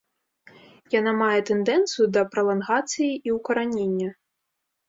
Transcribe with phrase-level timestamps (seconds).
[0.99, 4.09] Яна мае тэндэнцыю да пралангацыі і ўкаранення.